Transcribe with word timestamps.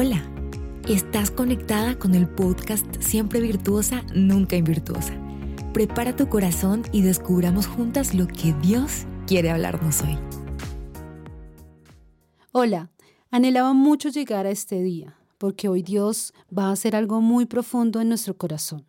Hola, 0.00 0.22
estás 0.88 1.32
conectada 1.32 1.98
con 1.98 2.14
el 2.14 2.28
podcast 2.28 2.86
Siempre 3.02 3.40
Virtuosa, 3.40 4.04
Nunca 4.14 4.54
Invirtuosa. 4.54 5.12
Prepara 5.74 6.14
tu 6.14 6.28
corazón 6.28 6.84
y 6.92 7.02
descubramos 7.02 7.66
juntas 7.66 8.14
lo 8.14 8.28
que 8.28 8.54
Dios 8.62 9.06
quiere 9.26 9.50
hablarnos 9.50 10.02
hoy. 10.02 10.16
Hola, 12.52 12.92
anhelaba 13.32 13.72
mucho 13.72 14.08
llegar 14.10 14.46
a 14.46 14.52
este 14.52 14.80
día, 14.80 15.18
porque 15.36 15.68
hoy 15.68 15.82
Dios 15.82 16.32
va 16.56 16.66
a 16.68 16.72
hacer 16.72 16.94
algo 16.94 17.20
muy 17.20 17.46
profundo 17.46 18.00
en 18.00 18.08
nuestro 18.08 18.36
corazón. 18.36 18.86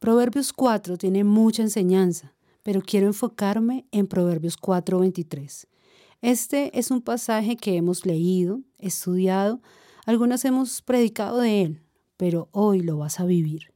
Proverbios 0.00 0.52
4 0.52 0.96
tiene 0.96 1.22
mucha 1.22 1.62
enseñanza, 1.62 2.34
pero 2.64 2.82
quiero 2.82 3.06
enfocarme 3.06 3.86
en 3.92 4.08
Proverbios 4.08 4.56
4:23. 4.56 5.68
Este 6.20 6.76
es 6.76 6.90
un 6.90 7.00
pasaje 7.00 7.56
que 7.56 7.76
hemos 7.76 8.04
leído, 8.04 8.58
estudiado, 8.80 9.60
algunas 10.06 10.44
hemos 10.44 10.82
predicado 10.82 11.38
de 11.38 11.62
él, 11.62 11.82
pero 12.16 12.48
hoy 12.52 12.80
lo 12.80 12.98
vas 12.98 13.20
a 13.20 13.24
vivir. 13.24 13.72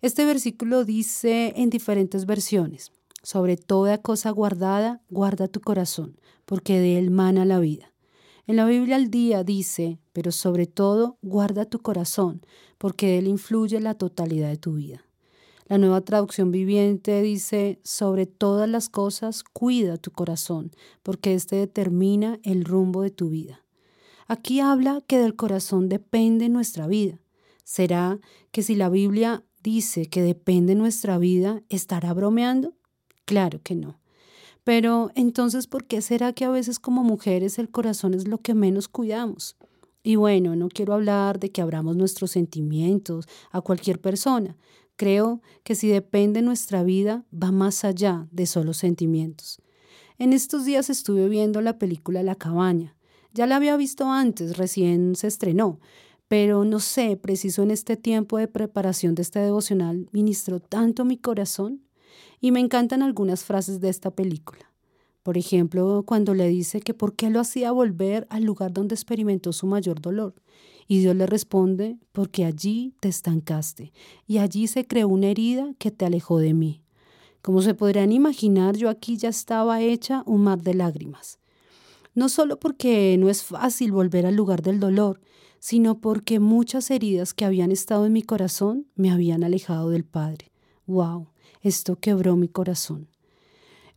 Este 0.00 0.24
versículo 0.24 0.84
dice 0.84 1.52
en 1.56 1.70
diferentes 1.70 2.24
versiones, 2.24 2.92
sobre 3.22 3.56
toda 3.56 3.98
cosa 3.98 4.30
guardada, 4.30 5.02
guarda 5.10 5.48
tu 5.48 5.60
corazón, 5.60 6.20
porque 6.44 6.78
de 6.78 6.98
él 6.98 7.10
mana 7.10 7.44
la 7.44 7.58
vida. 7.58 7.92
En 8.46 8.56
la 8.56 8.64
Biblia 8.64 8.96
al 8.96 9.10
día 9.10 9.44
dice, 9.44 9.98
pero 10.12 10.32
sobre 10.32 10.66
todo 10.66 11.18
guarda 11.20 11.66
tu 11.66 11.80
corazón, 11.80 12.40
porque 12.78 13.18
él 13.18 13.26
influye 13.26 13.80
la 13.80 13.94
totalidad 13.94 14.48
de 14.48 14.56
tu 14.56 14.74
vida. 14.74 15.04
La 15.66 15.76
nueva 15.76 16.00
traducción 16.00 16.50
viviente 16.50 17.20
dice, 17.20 17.78
sobre 17.84 18.24
todas 18.24 18.68
las 18.68 18.88
cosas 18.88 19.44
cuida 19.44 19.98
tu 19.98 20.12
corazón, 20.12 20.70
porque 21.02 21.34
éste 21.34 21.56
determina 21.56 22.38
el 22.42 22.64
rumbo 22.64 23.02
de 23.02 23.10
tu 23.10 23.28
vida. 23.28 23.64
Aquí 24.28 24.60
habla 24.60 25.02
que 25.06 25.18
del 25.18 25.36
corazón 25.36 25.88
depende 25.88 26.50
nuestra 26.50 26.86
vida. 26.86 27.18
¿Será 27.64 28.20
que 28.50 28.62
si 28.62 28.74
la 28.74 28.90
Biblia 28.90 29.42
dice 29.62 30.06
que 30.06 30.20
depende 30.20 30.74
nuestra 30.74 31.16
vida, 31.16 31.62
estará 31.70 32.12
bromeando? 32.12 32.74
Claro 33.24 33.62
que 33.62 33.74
no. 33.74 33.98
Pero 34.64 35.10
entonces, 35.14 35.66
¿por 35.66 35.86
qué 35.86 36.02
será 36.02 36.34
que 36.34 36.44
a 36.44 36.50
veces 36.50 36.78
como 36.78 37.02
mujeres 37.02 37.58
el 37.58 37.70
corazón 37.70 38.12
es 38.12 38.28
lo 38.28 38.42
que 38.42 38.52
menos 38.52 38.86
cuidamos? 38.86 39.56
Y 40.02 40.16
bueno, 40.16 40.56
no 40.56 40.68
quiero 40.68 40.92
hablar 40.92 41.40
de 41.40 41.50
que 41.50 41.62
abramos 41.62 41.96
nuestros 41.96 42.32
sentimientos 42.32 43.26
a 43.50 43.62
cualquier 43.62 43.98
persona. 43.98 44.58
Creo 44.96 45.40
que 45.64 45.74
si 45.74 45.88
depende 45.88 46.42
nuestra 46.42 46.82
vida, 46.82 47.24
va 47.32 47.50
más 47.50 47.82
allá 47.82 48.28
de 48.30 48.44
solo 48.44 48.74
sentimientos. 48.74 49.62
En 50.18 50.34
estos 50.34 50.66
días 50.66 50.90
estuve 50.90 51.30
viendo 51.30 51.62
la 51.62 51.78
película 51.78 52.22
La 52.22 52.34
cabaña. 52.34 52.97
Ya 53.32 53.46
la 53.46 53.56
había 53.56 53.76
visto 53.76 54.10
antes, 54.10 54.56
recién 54.56 55.14
se 55.14 55.26
estrenó, 55.26 55.80
pero 56.28 56.64
no 56.64 56.80
sé, 56.80 57.16
preciso 57.16 57.62
en 57.62 57.70
este 57.70 57.96
tiempo 57.96 58.38
de 58.38 58.48
preparación 58.48 59.14
de 59.14 59.22
este 59.22 59.38
devocional, 59.38 60.08
ministró 60.12 60.60
tanto 60.60 61.04
mi 61.04 61.16
corazón 61.16 61.82
y 62.40 62.52
me 62.52 62.60
encantan 62.60 63.02
algunas 63.02 63.44
frases 63.44 63.80
de 63.80 63.88
esta 63.88 64.10
película. 64.10 64.68
Por 65.22 65.36
ejemplo, 65.36 66.04
cuando 66.06 66.32
le 66.34 66.48
dice 66.48 66.80
que 66.80 66.94
por 66.94 67.14
qué 67.14 67.28
lo 67.28 67.40
hacía 67.40 67.70
volver 67.72 68.26
al 68.30 68.44
lugar 68.44 68.72
donde 68.72 68.94
experimentó 68.94 69.52
su 69.52 69.66
mayor 69.66 70.00
dolor. 70.00 70.34
Y 70.86 71.00
Dios 71.00 71.14
le 71.14 71.26
responde, 71.26 71.98
porque 72.12 72.46
allí 72.46 72.94
te 73.00 73.08
estancaste 73.08 73.92
y 74.26 74.38
allí 74.38 74.68
se 74.68 74.86
creó 74.86 75.08
una 75.08 75.26
herida 75.26 75.74
que 75.78 75.90
te 75.90 76.06
alejó 76.06 76.38
de 76.38 76.54
mí. 76.54 76.82
Como 77.42 77.60
se 77.60 77.74
podrían 77.74 78.10
imaginar, 78.10 78.76
yo 78.76 78.88
aquí 78.88 79.18
ya 79.18 79.28
estaba 79.28 79.82
hecha 79.82 80.22
un 80.24 80.44
mar 80.44 80.62
de 80.62 80.72
lágrimas. 80.72 81.38
No 82.18 82.28
solo 82.28 82.58
porque 82.58 83.16
no 83.16 83.28
es 83.28 83.44
fácil 83.44 83.92
volver 83.92 84.26
al 84.26 84.34
lugar 84.34 84.60
del 84.60 84.80
dolor, 84.80 85.20
sino 85.60 86.00
porque 86.00 86.40
muchas 86.40 86.90
heridas 86.90 87.32
que 87.32 87.44
habían 87.44 87.70
estado 87.70 88.06
en 88.06 88.12
mi 88.12 88.24
corazón 88.24 88.88
me 88.96 89.12
habían 89.12 89.44
alejado 89.44 89.90
del 89.90 90.04
Padre. 90.04 90.50
¡Wow! 90.88 91.28
Esto 91.62 91.94
quebró 91.94 92.34
mi 92.34 92.48
corazón. 92.48 93.08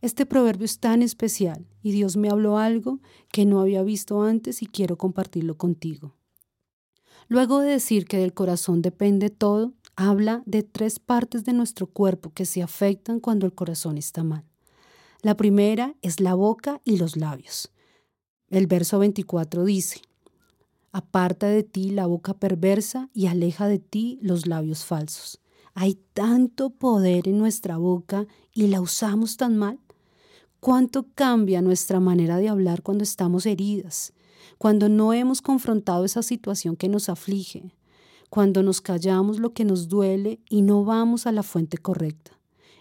Este 0.00 0.24
proverbio 0.24 0.66
es 0.66 0.78
tan 0.78 1.02
especial 1.02 1.66
y 1.82 1.90
Dios 1.90 2.16
me 2.16 2.30
habló 2.30 2.58
algo 2.58 3.00
que 3.32 3.44
no 3.44 3.60
había 3.60 3.82
visto 3.82 4.22
antes 4.22 4.62
y 4.62 4.66
quiero 4.66 4.96
compartirlo 4.96 5.58
contigo. 5.58 6.14
Luego 7.26 7.58
de 7.58 7.70
decir 7.70 8.06
que 8.06 8.18
del 8.18 8.34
corazón 8.34 8.82
depende 8.82 9.30
todo, 9.30 9.74
habla 9.96 10.44
de 10.46 10.62
tres 10.62 11.00
partes 11.00 11.44
de 11.44 11.54
nuestro 11.54 11.88
cuerpo 11.88 12.30
que 12.32 12.46
se 12.46 12.62
afectan 12.62 13.18
cuando 13.18 13.46
el 13.46 13.52
corazón 13.52 13.98
está 13.98 14.22
mal. 14.22 14.44
La 15.22 15.36
primera 15.36 15.96
es 16.02 16.20
la 16.20 16.34
boca 16.34 16.80
y 16.84 16.98
los 16.98 17.16
labios. 17.16 17.71
El 18.52 18.66
verso 18.66 18.98
24 18.98 19.64
dice, 19.64 20.02
Aparta 20.92 21.46
de 21.46 21.62
ti 21.62 21.88
la 21.88 22.04
boca 22.04 22.34
perversa 22.34 23.08
y 23.14 23.28
aleja 23.28 23.66
de 23.66 23.78
ti 23.78 24.18
los 24.20 24.46
labios 24.46 24.84
falsos. 24.84 25.40
Hay 25.72 25.98
tanto 26.12 26.68
poder 26.68 27.28
en 27.28 27.38
nuestra 27.38 27.78
boca 27.78 28.26
y 28.52 28.66
la 28.66 28.82
usamos 28.82 29.38
tan 29.38 29.56
mal. 29.56 29.78
¿Cuánto 30.60 31.06
cambia 31.14 31.62
nuestra 31.62 31.98
manera 31.98 32.36
de 32.36 32.50
hablar 32.50 32.82
cuando 32.82 33.04
estamos 33.04 33.46
heridas? 33.46 34.12
Cuando 34.58 34.90
no 34.90 35.14
hemos 35.14 35.40
confrontado 35.40 36.04
esa 36.04 36.22
situación 36.22 36.76
que 36.76 36.90
nos 36.90 37.08
aflige, 37.08 37.74
cuando 38.28 38.62
nos 38.62 38.82
callamos 38.82 39.40
lo 39.40 39.54
que 39.54 39.64
nos 39.64 39.88
duele 39.88 40.40
y 40.50 40.60
no 40.60 40.84
vamos 40.84 41.26
a 41.26 41.32
la 41.32 41.42
fuente 41.42 41.78
correcta. 41.78 42.32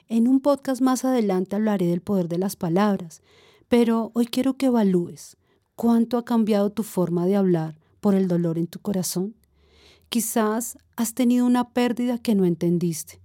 En 0.10 0.28
un 0.28 0.42
podcast 0.42 0.82
más 0.82 1.06
adelante 1.06 1.56
hablaré 1.56 1.86
del 1.88 2.02
poder 2.02 2.28
de 2.28 2.40
las 2.40 2.58
palabras, 2.58 3.22
pero 3.70 4.12
hoy 4.14 4.26
quiero 4.26 4.58
que 4.58 4.66
evalúes 4.66 5.38
cuánto 5.82 6.20
ha 6.20 6.26
cambiado 6.26 6.70
tu 6.70 6.84
forma 6.84 7.26
de 7.26 7.36
hablar 7.36 7.80
por 8.02 8.14
el 8.14 8.28
dolor 8.28 8.60
en 8.60 8.68
tu 8.68 8.78
corazón. 8.78 9.34
Quizás 10.10 10.78
has 10.96 11.16
tenido 11.16 11.44
una 11.44 11.74
pérdida 11.74 12.20
que 12.20 12.36
no 12.36 12.46
entendiste. 12.46 13.20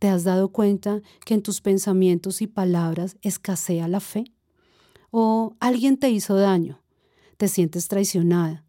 ¿Te 0.00 0.08
has 0.08 0.24
dado 0.24 0.48
cuenta 0.48 1.02
que 1.24 1.34
en 1.34 1.42
tus 1.44 1.60
pensamientos 1.60 2.42
y 2.42 2.48
palabras 2.48 3.16
escasea 3.22 3.86
la 3.86 4.00
fe? 4.00 4.24
¿O 5.12 5.54
alguien 5.60 5.96
te 5.96 6.10
hizo 6.10 6.34
daño? 6.34 6.82
¿Te 7.36 7.46
sientes 7.46 7.86
traicionada? 7.86 8.64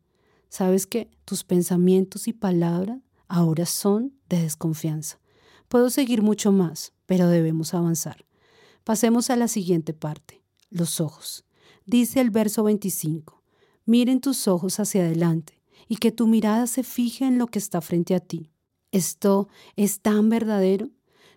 ¿Sabes 0.48 0.86
que 0.86 1.10
tus 1.26 1.44
pensamientos 1.44 2.28
y 2.28 2.34
palabras 2.34 3.00
ahora 3.28 3.66
son 3.66 4.14
de 4.30 4.44
desconfianza? 4.44 5.20
Puedo 5.68 5.90
seguir 5.90 6.22
mucho 6.22 6.52
más, 6.52 6.94
pero 7.08 7.28
debemos 7.28 7.74
avanzar. 7.74 8.24
Pasemos 8.84 9.32
a 9.32 9.36
la 9.36 9.48
siguiente 9.48 9.96
parte, 9.96 10.44
los 10.70 11.02
ojos. 11.02 11.45
Dice 11.88 12.20
el 12.20 12.32
verso 12.32 12.64
25, 12.64 13.44
miren 13.86 14.20
tus 14.20 14.48
ojos 14.48 14.80
hacia 14.80 15.04
adelante 15.04 15.62
y 15.88 15.98
que 15.98 16.12
tu 16.12 16.26
mirada 16.26 16.66
se 16.66 16.82
fije 16.82 17.26
en 17.26 17.38
lo 17.38 17.46
que 17.46 17.60
está 17.60 17.80
frente 17.80 18.16
a 18.16 18.20
ti. 18.20 18.50
Esto 18.92 19.50
es 19.76 20.00
tan 20.00 20.30
verdadero. 20.30 20.90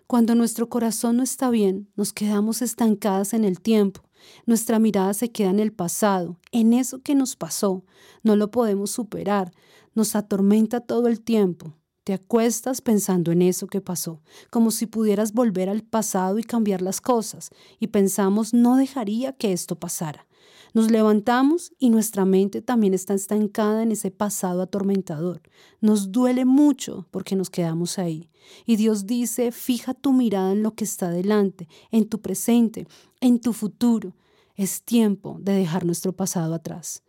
Cuando 0.07 0.33
nuestro 0.33 0.67
corazón 0.67 1.17
no 1.17 1.23
está 1.23 1.51
bien, 1.51 1.91
nos 1.95 2.13
quedamos 2.13 2.63
estancadas 2.63 3.35
en 3.35 3.43
el 3.43 3.61
tiempo. 3.61 4.01
Nuestra 4.47 4.79
mirada 4.79 5.13
se 5.13 5.29
queda 5.29 5.51
en 5.51 5.59
el 5.59 5.71
pasado, 5.71 6.39
en 6.51 6.73
eso 6.73 7.03
que 7.03 7.13
nos 7.13 7.35
pasó. 7.35 7.85
No 8.23 8.35
lo 8.35 8.49
podemos 8.49 8.89
superar. 8.89 9.51
Nos 9.93 10.15
atormenta 10.15 10.79
todo 10.79 11.09
el 11.09 11.21
tiempo. 11.21 11.75
Te 12.03 12.13
acuestas 12.13 12.81
pensando 12.81 13.31
en 13.31 13.43
eso 13.43 13.67
que 13.67 13.81
pasó, 13.81 14.23
como 14.49 14.71
si 14.71 14.87
pudieras 14.87 15.31
volver 15.31 15.69
al 15.69 15.83
pasado 15.83 16.39
y 16.39 16.43
cambiar 16.43 16.81
las 16.81 17.01
cosas, 17.01 17.51
y 17.79 17.87
pensamos 17.87 18.51
no 18.51 18.77
dejaría 18.77 19.33
que 19.33 19.53
esto 19.53 19.75
pasara. 19.75 20.25
Nos 20.73 20.91
levantamos 20.91 21.73
y 21.79 21.89
nuestra 21.89 22.25
mente 22.25 22.61
también 22.61 22.93
está 22.93 23.13
estancada 23.15 23.81
en 23.81 23.91
ese 23.91 24.11
pasado 24.11 24.61
atormentador. 24.61 25.41
Nos 25.81 26.11
duele 26.11 26.45
mucho 26.45 27.07
porque 27.11 27.35
nos 27.35 27.49
quedamos 27.49 27.97
ahí. 27.97 28.29
Y 28.65 28.75
Dios 28.75 29.07
dice, 29.07 29.51
fija 29.51 29.93
tu 29.93 30.13
mirada 30.13 30.51
en 30.51 30.61
lo 30.61 30.75
que 30.75 30.83
está 30.83 31.09
delante, 31.09 31.67
en 31.91 32.07
tu 32.07 32.21
presente, 32.21 32.87
en 33.19 33.39
tu 33.39 33.53
futuro. 33.53 34.15
Es 34.55 34.83
tiempo 34.83 35.37
de 35.41 35.53
dejar 35.53 35.85
nuestro 35.85 36.13
pasado 36.13 36.53
atrás. 36.53 37.03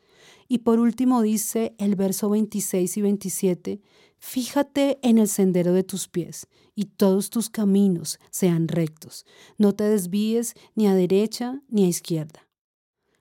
Y 0.48 0.58
por 0.58 0.80
último 0.80 1.22
dice 1.22 1.74
el 1.78 1.96
verso 1.96 2.30
26 2.30 2.96
y 2.96 3.02
27, 3.02 3.80
fíjate 4.18 4.98
en 5.02 5.18
el 5.18 5.28
sendero 5.28 5.72
de 5.72 5.84
tus 5.84 6.08
pies 6.08 6.46
y 6.74 6.86
todos 6.86 7.30
tus 7.30 7.50
caminos 7.50 8.18
sean 8.30 8.68
rectos. 8.68 9.26
No 9.58 9.74
te 9.74 9.84
desvíes 9.84 10.54
ni 10.74 10.88
a 10.88 10.94
derecha 10.94 11.62
ni 11.68 11.84
a 11.84 11.88
izquierda. 11.88 12.49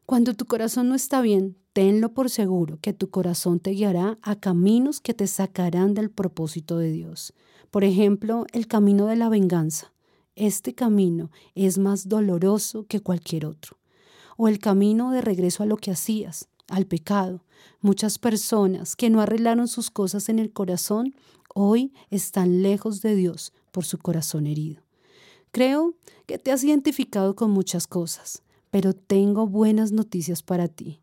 Cuando 0.10 0.34
tu 0.34 0.46
corazón 0.46 0.90
no 0.90 0.96
está 0.96 1.22
bien, 1.22 1.56
tenlo 1.72 2.16
por 2.16 2.32
seguro 2.32 2.80
que 2.82 2.94
tu 2.94 3.12
corazón 3.12 3.60
te 3.60 3.70
guiará 3.70 4.18
a 4.24 4.40
caminos 4.40 5.02
que 5.02 5.14
te 5.14 5.28
sacarán 5.28 5.94
del 5.94 6.10
propósito 6.10 6.80
de 6.80 6.92
Dios. 6.92 7.36
Por 7.70 7.84
ejemplo, 7.84 8.48
el 8.52 8.66
camino 8.66 9.06
de 9.06 9.16
la 9.16 9.30
venganza. 9.30 9.94
Este 10.36 10.74
camino 10.74 11.30
es 11.54 11.78
más 11.78 12.10
doloroso 12.10 12.88
que 12.88 13.02
cualquier 13.02 13.46
otro. 13.46 13.78
O 14.36 14.48
el 14.48 14.58
camino 14.58 15.12
de 15.12 15.22
regreso 15.22 15.62
a 15.62 15.68
lo 15.68 15.78
que 15.78 15.92
hacías, 15.92 16.50
al 16.70 16.88
pecado. 16.88 17.46
Muchas 17.80 18.18
personas 18.18 18.96
que 18.96 19.12
no 19.12 19.22
arreglaron 19.22 19.68
sus 19.68 19.92
cosas 19.92 20.28
en 20.28 20.40
el 20.40 20.52
corazón 20.52 21.14
hoy 21.54 21.94
están 22.10 22.64
lejos 22.64 23.04
de 23.04 23.14
Dios 23.14 23.54
por 23.72 23.86
su 23.86 24.00
corazón 24.00 24.48
herido. 24.48 24.82
Creo 25.52 25.94
que 26.26 26.40
te 26.40 26.52
has 26.52 26.64
identificado 26.64 27.36
con 27.36 27.52
muchas 27.52 27.86
cosas 27.86 28.42
pero 28.72 28.94
tengo 28.94 29.48
buenas 29.48 29.92
noticias 29.92 30.44
para 30.44 30.68
ti. 30.68 31.02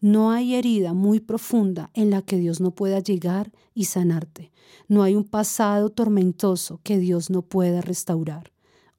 No 0.00 0.30
hay 0.30 0.54
herida 0.54 0.94
muy 0.94 1.20
profunda 1.20 1.90
en 1.92 2.10
la 2.10 2.22
que 2.22 2.38
Dios 2.38 2.60
no 2.60 2.70
pueda 2.70 3.00
llegar 3.00 3.52
y 3.74 3.84
sanarte. 3.84 4.50
No 4.88 5.02
hay 5.02 5.14
un 5.14 5.24
pasado 5.24 5.90
tormentoso 5.90 6.80
que 6.82 6.98
Dios 6.98 7.28
no 7.28 7.42
pueda 7.42 7.82
restaurar. 7.82 8.52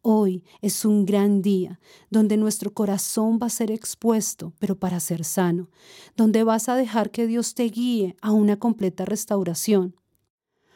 Hoy 0.03 0.43
es 0.61 0.83
un 0.83 1.05
gran 1.05 1.41
día 1.41 1.79
donde 2.09 2.37
nuestro 2.37 2.73
corazón 2.73 3.39
va 3.41 3.47
a 3.47 3.51
ser 3.51 3.71
expuesto, 3.71 4.53
pero 4.59 4.75
para 4.75 4.99
ser 4.99 5.23
sano, 5.23 5.69
donde 6.17 6.43
vas 6.43 6.69
a 6.69 6.75
dejar 6.75 7.11
que 7.11 7.27
Dios 7.27 7.53
te 7.53 7.63
guíe 7.63 8.15
a 8.21 8.31
una 8.31 8.57
completa 8.57 9.05
restauración. 9.05 9.95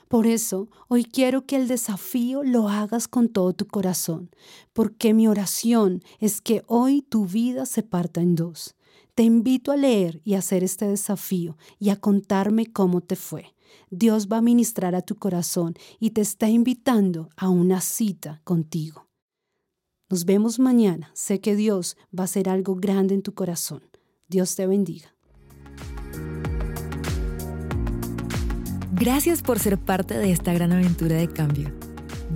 Por 0.07 0.27
eso, 0.27 0.69
hoy 0.87 1.03
quiero 1.03 1.45
que 1.45 1.55
el 1.55 1.67
desafío 1.67 2.43
lo 2.43 2.69
hagas 2.69 3.07
con 3.07 3.29
todo 3.29 3.53
tu 3.53 3.65
corazón, 3.67 4.29
porque 4.73 5.13
mi 5.13 5.27
oración 5.27 6.03
es 6.19 6.41
que 6.41 6.63
hoy 6.67 7.01
tu 7.01 7.25
vida 7.25 7.65
se 7.65 7.81
parta 7.81 8.21
en 8.21 8.35
dos. 8.35 8.75
Te 9.15 9.23
invito 9.23 9.71
a 9.71 9.77
leer 9.77 10.21
y 10.23 10.35
hacer 10.35 10.63
este 10.63 10.87
desafío 10.87 11.57
y 11.79 11.89
a 11.89 11.95
contarme 11.95 12.67
cómo 12.71 13.01
te 13.01 13.15
fue. 13.15 13.55
Dios 13.89 14.27
va 14.31 14.37
a 14.37 14.41
ministrar 14.41 14.93
a 14.93 15.01
tu 15.01 15.15
corazón 15.15 15.75
y 15.99 16.11
te 16.11 16.21
está 16.21 16.49
invitando 16.49 17.29
a 17.35 17.49
una 17.49 17.81
cita 17.81 18.41
contigo. 18.43 19.07
Nos 20.09 20.25
vemos 20.25 20.59
mañana. 20.59 21.09
Sé 21.13 21.39
que 21.39 21.55
Dios 21.55 21.97
va 22.17 22.23
a 22.23 22.25
hacer 22.25 22.47
algo 22.47 22.75
grande 22.75 23.15
en 23.15 23.23
tu 23.23 23.33
corazón. 23.33 23.81
Dios 24.27 24.55
te 24.55 24.67
bendiga. 24.67 25.14
Gracias 28.97 29.41
por 29.41 29.59
ser 29.59 29.77
parte 29.77 30.17
de 30.17 30.31
esta 30.31 30.53
gran 30.53 30.71
aventura 30.71 31.17
de 31.17 31.27
cambio. 31.27 31.69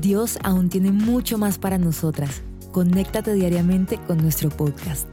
Dios 0.02 0.38
aún 0.44 0.68
tiene 0.68 0.92
mucho 0.92 1.38
más 1.38 1.58
para 1.58 1.78
nosotras. 1.78 2.42
Conéctate 2.74 3.34
diariamente 3.34 3.98
con 3.98 4.18
nuestro 4.18 4.50
podcast. 4.50 5.08